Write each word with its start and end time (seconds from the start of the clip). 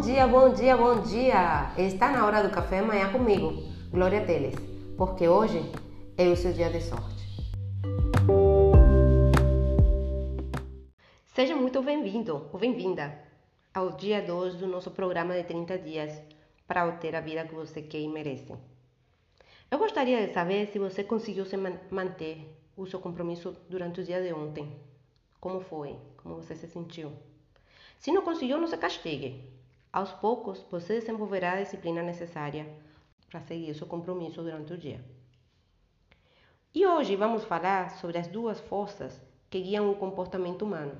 Bom 0.00 0.06
dia, 0.06 0.26
bom 0.26 0.54
dia, 0.54 0.76
bom 0.78 1.02
dia! 1.02 1.74
Está 1.76 2.10
na 2.10 2.24
hora 2.24 2.42
do 2.42 2.48
café 2.48 2.78
amanhã 2.78 3.12
comigo, 3.12 3.52
Glória 3.90 4.24
Teles, 4.24 4.54
porque 4.96 5.28
hoje 5.28 5.60
é 6.16 6.26
o 6.26 6.34
seu 6.34 6.54
dia 6.54 6.70
de 6.70 6.80
sorte. 6.80 7.22
Seja 11.34 11.54
muito 11.54 11.82
bem-vindo 11.82 12.48
ou 12.50 12.58
bem-vinda 12.58 13.14
ao 13.74 13.90
dia 13.90 14.22
2 14.22 14.54
do 14.54 14.66
nosso 14.66 14.90
programa 14.90 15.34
de 15.34 15.44
30 15.44 15.76
dias 15.76 16.18
para 16.66 16.86
obter 16.86 17.14
a 17.14 17.20
vida 17.20 17.44
que 17.44 17.54
você 17.54 17.82
quer 17.82 18.00
e 18.00 18.08
merece. 18.08 18.54
Eu 19.70 19.78
gostaria 19.78 20.26
de 20.26 20.32
saber 20.32 20.68
se 20.68 20.78
você 20.78 21.04
conseguiu 21.04 21.44
se 21.44 21.58
manter 21.90 22.58
o 22.74 22.86
seu 22.86 23.00
compromisso 23.00 23.54
durante 23.68 24.00
o 24.00 24.04
dia 24.04 24.22
de 24.22 24.32
ontem. 24.32 24.80
Como 25.38 25.60
foi? 25.60 25.94
Como 26.16 26.36
você 26.36 26.56
se 26.56 26.68
sentiu? 26.68 27.12
Se 27.98 28.10
não 28.10 28.22
conseguiu, 28.22 28.56
não 28.56 28.66
se 28.66 28.78
castigue. 28.78 29.59
Aos 29.92 30.12
poucos, 30.12 30.64
você 30.70 31.00
desenvolverá 31.00 31.54
a 31.54 31.62
disciplina 31.62 32.00
necessária 32.00 32.64
para 33.28 33.40
seguir 33.40 33.74
seu 33.74 33.88
compromisso 33.88 34.40
durante 34.40 34.72
o 34.72 34.78
dia. 34.78 35.04
E 36.72 36.86
hoje 36.86 37.16
vamos 37.16 37.42
falar 37.42 37.90
sobre 37.90 38.16
as 38.18 38.28
duas 38.28 38.60
forças 38.60 39.20
que 39.50 39.60
guiam 39.60 39.90
o 39.90 39.96
comportamento 39.96 40.62
humano, 40.62 40.96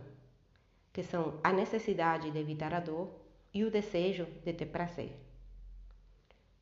que 0.93 1.05
são 1.05 1.39
a 1.45 1.53
necessidade 1.53 2.33
de 2.33 2.39
evitar 2.39 2.75
a 2.75 2.81
dor 2.81 3.09
e 3.55 3.63
o 3.63 3.71
desejo 3.71 4.27
de 4.45 4.53
ter 4.53 4.67
prazer. 4.67 5.17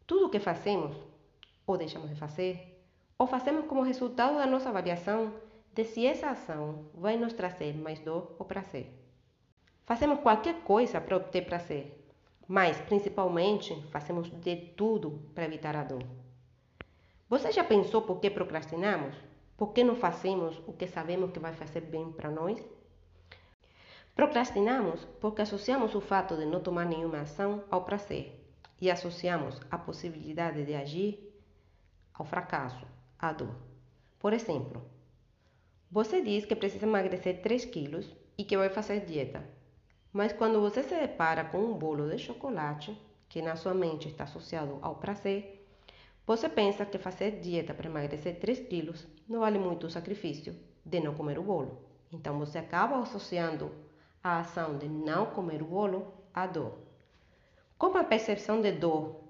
Tudo 0.06 0.26
o 0.26 0.30
que 0.30 0.38
fazemos, 0.38 0.94
ou 1.66 1.78
deixamos 1.78 2.10
de 2.10 2.16
fazer, 2.16 2.78
ou 3.16 3.26
fazemos 3.26 3.66
como 3.66 3.80
resultado 3.80 4.36
da 4.36 4.46
nossa 4.46 4.68
avaliação 4.68 5.32
de 5.72 5.84
se 5.84 6.06
essa 6.06 6.28
ação 6.28 6.90
vai 6.92 7.16
nos 7.16 7.32
trazer 7.32 7.74
mais 7.74 8.00
dor 8.00 8.36
ou 8.38 8.44
prazer. 8.44 8.92
Fazemos 9.86 10.20
qualquer 10.20 10.60
coisa 10.60 11.00
para 11.00 11.16
obter 11.16 11.46
prazer, 11.46 11.97
mas 12.48 12.80
principalmente 12.80 13.74
fazemos 13.90 14.30
de 14.40 14.56
tudo 14.56 15.20
para 15.34 15.44
evitar 15.44 15.76
a 15.76 15.84
dor. 15.84 16.02
Você 17.28 17.52
já 17.52 17.62
pensou 17.62 18.00
por 18.00 18.20
que 18.20 18.30
procrastinamos? 18.30 19.14
Por 19.54 19.74
que 19.74 19.84
não 19.84 19.94
fazemos 19.94 20.58
o 20.66 20.72
que 20.72 20.86
sabemos 20.86 21.30
que 21.30 21.38
vai 21.38 21.52
fazer 21.52 21.82
bem 21.82 22.10
para 22.10 22.30
nós? 22.30 22.58
Procrastinamos 24.14 25.04
porque 25.20 25.42
associamos 25.42 25.94
o 25.94 26.00
fato 26.00 26.36
de 26.36 26.46
não 26.46 26.60
tomar 26.60 26.86
nenhuma 26.86 27.20
ação 27.20 27.62
ao 27.70 27.84
prazer 27.84 28.42
e 28.80 28.90
associamos 28.90 29.60
a 29.70 29.76
possibilidade 29.76 30.64
de 30.64 30.74
agir 30.74 31.32
ao 32.14 32.24
fracasso, 32.24 32.86
à 33.18 33.32
dor. 33.32 33.54
Por 34.18 34.32
exemplo, 34.32 34.82
você 35.90 36.22
diz 36.22 36.46
que 36.46 36.56
precisa 36.56 36.86
emagrecer 36.86 37.42
3 37.42 37.64
quilos 37.66 38.16
e 38.36 38.44
que 38.44 38.56
vai 38.56 38.70
fazer 38.70 39.04
dieta. 39.04 39.57
Mas 40.12 40.32
quando 40.32 40.60
você 40.60 40.82
se 40.82 40.94
depara 40.94 41.44
com 41.44 41.58
um 41.58 41.74
bolo 41.74 42.08
de 42.08 42.18
chocolate, 42.18 42.96
que 43.28 43.42
na 43.42 43.56
sua 43.56 43.74
mente 43.74 44.08
está 44.08 44.24
associado 44.24 44.78
ao 44.80 44.96
prazer, 44.96 45.66
você 46.26 46.48
pensa 46.48 46.86
que 46.86 46.98
fazer 46.98 47.40
dieta 47.40 47.74
para 47.74 47.88
emagrecer 47.88 48.38
3 48.38 48.60
quilos 48.60 49.06
não 49.28 49.40
vale 49.40 49.58
muito 49.58 49.86
o 49.86 49.90
sacrifício 49.90 50.56
de 50.84 51.00
não 51.00 51.14
comer 51.14 51.38
o 51.38 51.42
bolo. 51.42 51.82
Então 52.10 52.38
você 52.38 52.58
acaba 52.58 52.98
associando 52.98 53.70
a 54.22 54.40
ação 54.40 54.78
de 54.78 54.88
não 54.88 55.26
comer 55.26 55.62
o 55.62 55.66
bolo 55.66 56.12
à 56.32 56.46
dor. 56.46 56.78
Como 57.76 57.98
a 57.98 58.04
percepção 58.04 58.60
de 58.60 58.72
dor, 58.72 59.20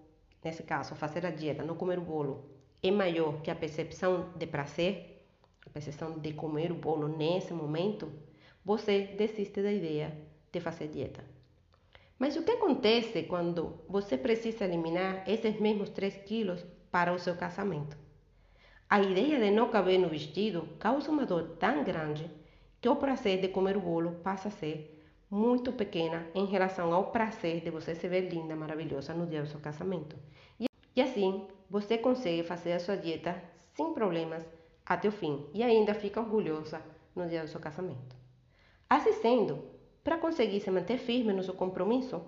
nesse 0.43 0.63
caso, 0.63 0.95
fazer 0.95 1.27
a 1.27 1.31
dieta, 1.31 1.65
não 1.65 1.77
comer 1.77 1.99
o 1.99 2.03
bolo, 2.03 2.45
é 2.83 2.91
maior 2.91 3.43
que 3.43 3.51
a 3.51 3.57
percepção 3.57 4.31
de 4.37 4.47
prazer, 4.47 5.27
a 5.67 5.71
percepção 5.71 6.19
de 6.19 6.33
comer 6.33 6.71
o 6.71 6.77
bolo 6.77 7.09
nesse 7.09 7.53
momento, 7.53 8.13
você 8.65 9.15
desiste 9.19 9.61
da 9.61 9.73
ideia 9.73 10.28
de 10.53 10.61
fazer 10.61 10.89
dieta. 10.89 11.25
Mas 12.19 12.37
o 12.37 12.43
que 12.43 12.53
acontece 12.53 13.23
quando 13.25 13.81
você 13.89 14.17
precisa 14.17 14.65
eliminar 14.65 15.23
esses 15.29 15.61
mesmos 15.61 15.91
3 15.91 16.17
quilos 16.19 16.65
para 16.91 17.13
o 17.13 17.19
seu 17.19 17.37
casamento? 17.37 17.97
A 18.91 19.01
ideia 19.01 19.39
de 19.39 19.51
não 19.51 19.69
caber 19.69 19.99
no 19.99 20.09
vestido 20.09 20.69
causa 20.79 21.11
uma 21.11 21.27
dor 21.27 21.57
tão 21.59 21.85
grande 21.85 22.31
que 22.81 22.89
o 22.89 22.97
prazer 22.97 23.41
de 23.41 23.49
comer 23.49 23.77
o 23.77 23.81
bolo 23.81 24.13
passa 24.23 24.49
a 24.49 24.51
ser 24.51 24.99
muito 25.31 25.73
pequena 25.73 26.27
em 26.35 26.47
relação 26.47 26.93
ao 26.93 27.13
prazer 27.13 27.61
de 27.61 27.71
você 27.71 27.95
se 27.95 28.09
ver 28.09 28.31
linda, 28.31 28.57
maravilhosa 28.57 29.13
no 29.13 29.27
dia 29.27 29.43
do 29.43 29.49
seu 29.49 29.61
casamento. 29.61 30.17
E 30.59 31.03
assim, 31.03 31.47
você 31.69 31.99
consegue 31.99 32.43
fazer 32.43 32.73
a 32.73 32.81
sua 32.81 32.97
dieta 32.97 33.41
sem 33.75 33.93
problemas 33.93 34.45
até 34.85 35.07
o 35.07 35.13
fim 35.13 35.47
e 35.53 35.63
ainda 35.63 35.95
fica 35.95 36.21
orgulhosa 36.21 36.83
no 37.15 37.29
dia 37.29 37.43
do 37.43 37.49
seu 37.49 37.61
casamento. 37.61 38.17
Assim 38.89 39.13
sendo, 39.13 39.63
para 40.09 40.17
conseguir 40.17 40.61
se 40.61 40.71
manter 40.71 40.97
firme 40.97 41.35
no 41.35 41.43
seu 41.43 41.53
compromisso, 41.53 42.23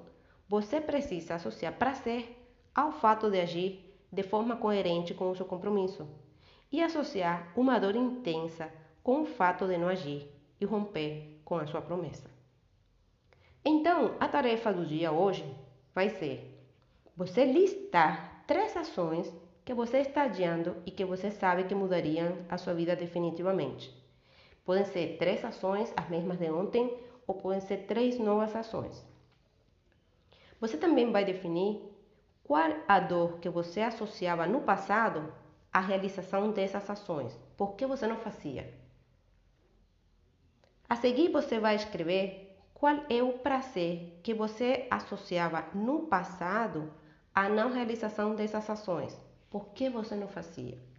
você 0.47 0.83
precisa 0.83 1.37
associar 1.37 1.79
prazer 1.79 2.37
ao 2.75 2.93
fato 2.93 3.31
de 3.31 3.41
agir 3.41 3.97
de 4.13 4.23
forma 4.23 4.55
coerente 4.55 5.15
com 5.15 5.31
o 5.31 5.35
seu 5.35 5.47
compromisso 5.47 6.07
e 6.71 6.83
associar 6.83 7.51
uma 7.57 7.79
dor 7.79 7.97
intensa 7.97 8.71
com 9.03 9.23
o 9.23 9.25
fato 9.25 9.67
de 9.67 9.79
não 9.79 9.89
agir 9.89 10.31
e 10.61 10.67
romper 10.67 11.41
com 11.43 11.57
a 11.57 11.67
sua 11.67 11.81
promessa. 11.81 12.29
Então, 13.65 14.15
a 14.21 14.29
tarefa 14.29 14.75
do 14.75 14.85
dia 14.85 15.11
hoje 15.11 15.43
vai 15.95 16.11
ser 16.11 16.63
você 17.17 17.47
listar 17.47 18.45
três 18.47 18.77
ações 18.77 19.33
que 19.65 19.73
você 19.73 20.01
está 20.01 20.25
adiando 20.25 20.77
e 20.85 20.91
que 20.91 21.07
você 21.07 21.31
sabe 21.31 21.65
que 21.65 21.75
mudariam 21.75 22.37
a 22.47 22.59
sua 22.59 22.75
vida 22.75 22.95
definitivamente. 22.95 23.91
Podem 24.67 24.85
ser 24.85 25.17
três 25.17 25.43
ações, 25.43 25.91
as 25.97 26.11
mesmas 26.11 26.39
de 26.39 26.51
ontem, 26.51 26.95
ou 27.27 27.35
podem 27.35 27.61
ser 27.61 27.87
três 27.87 28.19
novas 28.19 28.55
ações. 28.55 29.05
Você 30.61 30.77
também 30.77 31.11
vai 31.11 31.25
definir 31.25 31.81
qual 32.45 32.71
a 32.87 33.01
dor 33.01 33.39
que 33.39 33.49
você 33.49 33.81
associava 33.81 34.47
no 34.47 34.61
passado 34.61 35.33
à 35.73 35.81
realização 35.81 36.51
dessas 36.51 36.89
ações. 36.91 37.39
Por 37.57 37.75
que 37.77 37.87
você 37.87 38.07
não 38.07 38.17
fazia? 38.17 38.75
A 40.89 40.97
seguir, 40.97 41.31
você 41.31 41.61
vai 41.61 41.77
escrever 41.77 42.59
qual 42.75 42.97
é 43.09 43.23
o 43.23 43.39
prazer 43.39 44.19
que 44.23 44.35
você 44.35 44.87
associava 44.91 45.65
no 45.75 46.09
passado 46.09 46.93
à 47.35 47.49
não 47.49 47.71
realização 47.71 48.35
dessas 48.35 48.69
ações. 48.69 49.17
Por 49.49 49.67
que 49.67 49.89
você 49.89 50.17
não 50.17 50.27
fazia? 50.27 50.90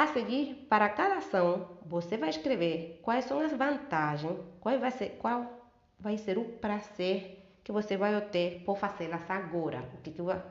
A 0.00 0.06
seguir, 0.06 0.66
para 0.66 0.88
cada 0.88 1.16
ação, 1.16 1.76
você 1.84 2.16
vai 2.16 2.30
escrever 2.30 3.00
quais 3.02 3.26
são 3.26 3.38
as 3.38 3.52
vantagens, 3.52 4.34
qual 4.58 4.78
vai 4.78 4.90
ser, 4.90 5.10
qual 5.18 5.70
vai 5.98 6.16
ser 6.16 6.38
o 6.38 6.44
prazer 6.44 7.38
que 7.62 7.70
você 7.70 7.98
vai 7.98 8.16
obter 8.16 8.62
por 8.64 8.78
fazê-las 8.78 9.30
agora. 9.30 9.84
O 9.92 10.00
que, 10.00 10.10
que, 10.10 10.22
vai, 10.22 10.38
o 10.38 10.42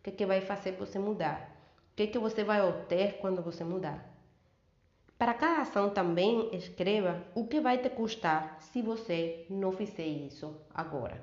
que, 0.00 0.12
que 0.12 0.24
vai 0.24 0.40
fazer 0.42 0.76
você 0.76 0.96
mudar? 0.96 1.40
O 1.90 1.96
que, 1.96 2.06
que 2.06 2.20
você 2.20 2.44
vai 2.44 2.62
obter 2.62 3.14
quando 3.14 3.42
você 3.42 3.64
mudar? 3.64 3.98
Para 5.18 5.34
cada 5.34 5.62
ação 5.62 5.90
também 5.90 6.54
escreva 6.54 7.20
o 7.34 7.48
que 7.48 7.60
vai 7.60 7.78
te 7.78 7.90
custar 7.90 8.58
se 8.60 8.80
você 8.80 9.44
não 9.50 9.72
fizer 9.72 10.06
isso 10.06 10.54
agora. 10.72 11.20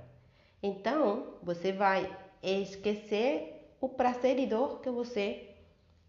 Então, 0.62 1.36
você 1.42 1.72
vai 1.72 2.14
esquecer 2.44 3.74
o 3.80 3.88
prazer 3.88 4.38
e 4.40 4.46
dor 4.46 4.82
que 4.82 4.90
você 4.90 5.51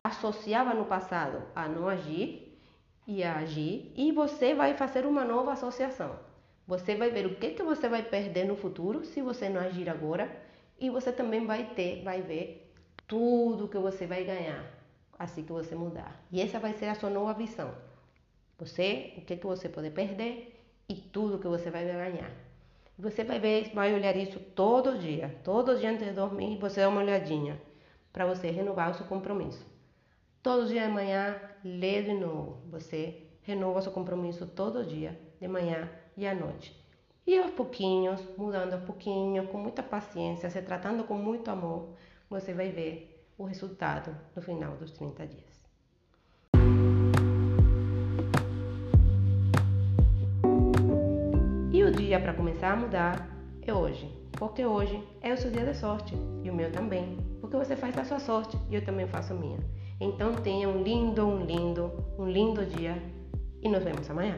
associava 0.04 0.74
no 0.74 0.84
passado 0.84 1.42
a 1.54 1.68
não 1.68 1.88
agir 1.88 2.58
e 3.06 3.22
a 3.22 3.36
agir, 3.38 3.92
e 3.96 4.12
você 4.12 4.54
vai 4.54 4.74
fazer 4.74 5.06
uma 5.06 5.24
nova 5.24 5.52
associação. 5.52 6.18
Você 6.66 6.94
vai 6.94 7.10
ver 7.10 7.26
o 7.26 7.36
que, 7.36 7.50
que 7.50 7.62
você 7.62 7.88
vai 7.88 8.02
perder 8.02 8.44
no 8.44 8.56
futuro 8.56 9.04
se 9.04 9.20
você 9.20 9.48
não 9.48 9.60
agir 9.60 9.88
agora, 9.88 10.30
e 10.78 10.90
você 10.90 11.12
também 11.12 11.46
vai 11.46 11.70
ter, 11.74 12.02
vai 12.02 12.22
ver 12.22 12.72
tudo 13.06 13.68
que 13.68 13.78
você 13.78 14.06
vai 14.06 14.24
ganhar 14.24 14.64
assim 15.18 15.44
que 15.44 15.52
você 15.52 15.74
mudar. 15.74 16.20
E 16.30 16.40
essa 16.40 16.58
vai 16.58 16.72
ser 16.72 16.86
a 16.86 16.94
sua 16.94 17.10
nova 17.10 17.32
visão. 17.34 17.72
Você, 18.58 19.14
o 19.16 19.22
que, 19.22 19.36
que 19.36 19.46
você 19.46 19.69
pode 19.69 19.90
perder 19.90 20.60
e 20.88 20.94
tudo 20.94 21.38
que 21.38 21.46
você 21.46 21.70
vai 21.70 21.84
ganhar. 21.84 22.31
Você 22.99 23.25
vai 23.25 23.38
ver, 23.38 23.72
vai 23.75 23.94
olhar 23.94 24.16
isso 24.16 24.38
todo 24.38 24.99
dia, 24.99 25.37
todo 25.43 25.78
dia 25.78 25.90
antes 25.90 26.06
de 26.06 26.12
dormir, 26.12 26.58
você 26.58 26.81
dá 26.81 26.88
uma 26.88 27.00
olhadinha 27.00 27.60
para 28.12 28.26
você 28.26 28.50
renovar 28.50 28.90
o 28.90 28.94
seu 28.94 29.06
compromisso. 29.06 29.71
Todo 30.42 30.66
dia 30.66 30.88
de 30.88 30.92
manhã, 30.92 31.36
lê 31.62 32.02
de 32.02 32.14
novo. 32.14 32.56
Você 32.68 33.28
renova 33.42 33.80
seu 33.80 33.92
compromisso 33.92 34.44
todo 34.44 34.84
dia, 34.84 35.16
de 35.40 35.46
manhã 35.46 35.88
e 36.16 36.26
à 36.26 36.34
noite. 36.34 36.76
E 37.24 37.38
aos 37.38 37.52
pouquinhos, 37.52 38.20
mudando 38.36 38.72
aos 38.72 38.82
pouquinhos, 38.82 39.48
com 39.50 39.58
muita 39.58 39.84
paciência, 39.84 40.50
se 40.50 40.60
tratando 40.60 41.04
com 41.04 41.14
muito 41.14 41.48
amor, 41.48 41.90
você 42.28 42.52
vai 42.52 42.70
ver 42.70 43.24
o 43.38 43.44
resultado 43.44 44.16
no 44.34 44.42
final 44.42 44.72
dos 44.72 44.90
30 44.90 45.26
dias. 45.28 45.62
E 51.72 51.84
o 51.84 51.92
dia 51.92 52.18
para 52.18 52.34
começar 52.34 52.72
a 52.72 52.76
mudar 52.76 53.28
é 53.64 53.72
hoje, 53.72 54.12
porque 54.32 54.66
hoje 54.66 55.00
é 55.20 55.32
o 55.32 55.36
seu 55.36 55.52
dia 55.52 55.64
de 55.64 55.74
sorte 55.74 56.16
e 56.42 56.50
o 56.50 56.52
meu 56.52 56.72
também, 56.72 57.16
porque 57.40 57.56
você 57.56 57.76
faz 57.76 57.96
a 57.96 58.04
sua 58.04 58.18
sorte 58.18 58.58
e 58.68 58.74
eu 58.74 58.84
também 58.84 59.06
faço 59.06 59.32
a 59.32 59.36
minha. 59.36 59.60
Então 60.00 60.34
tenha 60.34 60.68
um 60.68 60.82
lindo, 60.82 61.26
um 61.26 61.44
lindo, 61.44 61.92
um 62.18 62.28
lindo 62.28 62.64
dia 62.64 63.00
e 63.62 63.68
nos 63.68 63.82
vemos 63.84 64.08
amanhã. 64.10 64.36